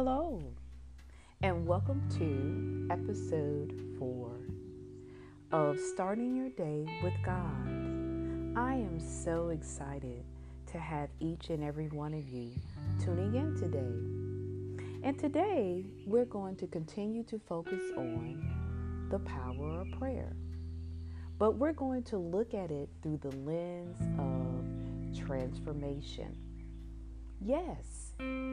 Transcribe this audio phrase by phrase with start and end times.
[0.00, 0.40] Hello,
[1.42, 4.30] and welcome to episode four
[5.50, 7.66] of Starting Your Day with God.
[8.56, 10.22] I am so excited
[10.70, 12.52] to have each and every one of you
[13.02, 15.02] tuning in today.
[15.02, 20.36] And today we're going to continue to focus on the power of prayer.
[21.40, 26.36] But we're going to look at it through the lens of transformation.
[27.40, 28.07] Yes,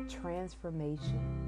[0.10, 1.46] transformation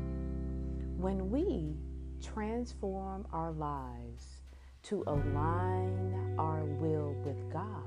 [0.98, 1.76] when we
[2.22, 4.42] transform our lives
[4.84, 7.84] to align our will with God,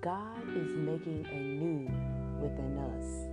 [0.00, 1.88] God is making a new
[2.40, 3.28] within us.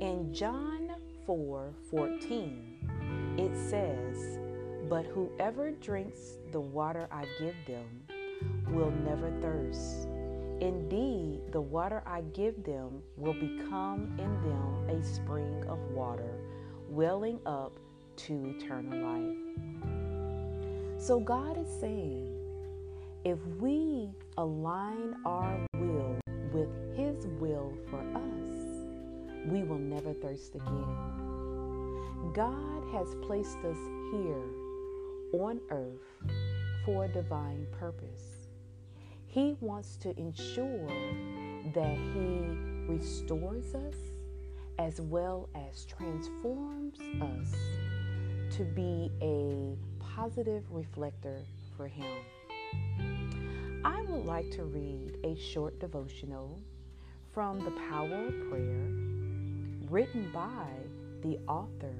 [0.00, 0.90] In John
[1.26, 4.38] 4 14, it says,
[4.88, 8.04] But whoever drinks the water I give them
[8.68, 10.08] will never thirst.
[10.64, 16.40] Indeed, the water I give them will become in them a spring of water
[16.88, 17.78] welling up
[18.16, 19.36] to eternal life.
[20.96, 22.34] So God is saying,
[23.26, 24.08] if we
[24.38, 26.18] align our will
[26.50, 28.54] with His will for us,
[29.46, 32.32] we will never thirst again.
[32.32, 33.76] God has placed us
[34.12, 34.46] here
[35.34, 36.00] on earth
[36.86, 38.43] for a divine purpose.
[39.34, 40.86] He wants to ensure
[41.74, 42.38] that He
[42.86, 43.96] restores us
[44.78, 47.52] as well as transforms us
[48.56, 51.40] to be a positive reflector
[51.76, 52.14] for Him.
[53.84, 56.60] I would like to read a short devotional
[57.32, 58.86] from The Power of Prayer,
[59.90, 60.68] written by
[61.22, 61.96] the author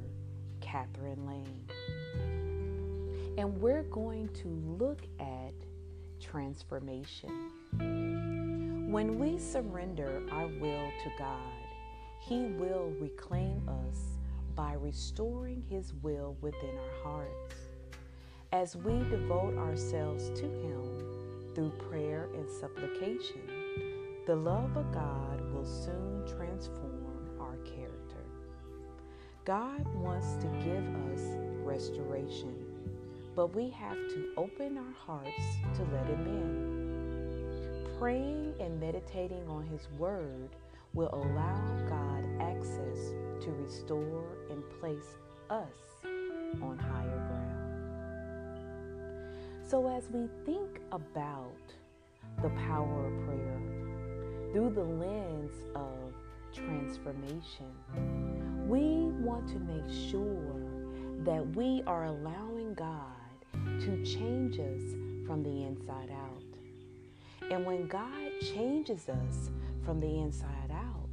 [0.61, 1.67] Catherine Lane.
[3.37, 4.47] And we're going to
[4.79, 5.53] look at
[6.35, 7.31] transformation.
[8.91, 11.39] When we surrender our will to God,
[12.19, 14.01] he will reclaim us
[14.57, 17.55] by restoring His will within our hearts.
[18.51, 23.43] As we devote ourselves to Him through prayer and supplication,
[24.27, 28.25] the love of God will soon transform our character.
[29.45, 31.23] God wants to give us
[31.63, 32.64] restoration,
[33.35, 37.97] but we have to open our hearts to let Him in.
[37.99, 40.51] Praying and meditating on His Word
[40.93, 45.17] will allow God access to restore and place
[45.51, 46.05] us
[46.63, 47.65] on higher ground.
[49.67, 51.51] So, as we think about
[52.43, 53.61] the power of prayer
[54.53, 56.15] through the lens of
[56.55, 57.73] transformation,
[58.69, 60.55] we want to make sure
[61.25, 63.14] that we are allowing God
[63.81, 64.83] to change us
[65.27, 67.51] from the inside out.
[67.51, 69.51] And when God changes us
[69.85, 71.09] from the inside out,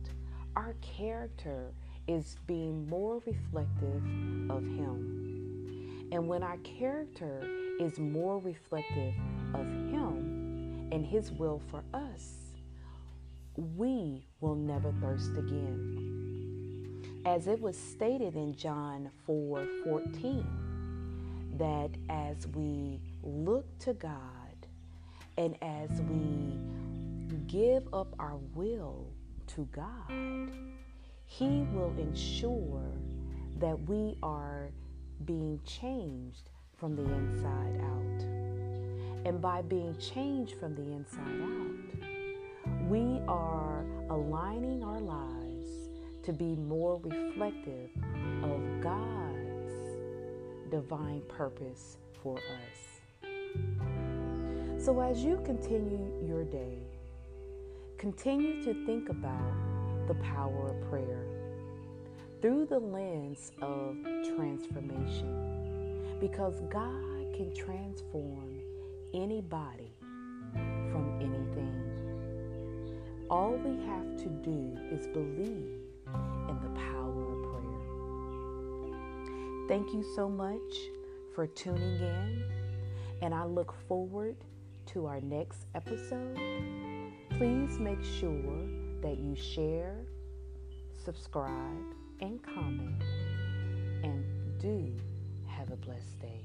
[0.56, 1.74] our character
[2.08, 4.04] is being more reflective
[4.50, 6.10] of Him.
[6.12, 7.48] And when our character
[7.80, 9.14] is more reflective
[9.54, 12.36] of Him and His will for us,
[13.56, 17.22] we will never thirst again.
[17.26, 20.71] As it was stated in John 4 14,
[21.58, 24.12] that as we look to God
[25.38, 26.58] and as we
[27.48, 29.08] give up our will
[29.48, 30.52] to God,
[31.26, 32.92] He will ensure
[33.60, 34.70] that we are
[35.26, 38.24] being changed from the inside out.
[39.26, 45.70] And by being changed from the inside out, we are aligning our lives
[46.24, 47.90] to be more reflective
[50.72, 53.30] divine purpose for us.
[54.84, 56.80] So, as you continue your day,
[58.02, 61.24] Continue to think about the power of prayer
[62.42, 63.96] through the lens of
[64.36, 68.60] transformation because God can transform
[69.14, 69.94] anybody
[70.52, 71.80] from anything.
[73.30, 75.81] All we have to do is believe
[79.72, 80.60] Thank you so much
[81.34, 82.44] for tuning in,
[83.22, 84.36] and I look forward
[84.88, 86.38] to our next episode
[87.38, 88.68] Please make sure
[89.02, 89.96] that you share,
[91.06, 91.86] subscribe,
[92.20, 93.02] and comment.
[94.04, 94.26] And
[94.60, 94.94] do
[95.48, 96.44] have a blessed day.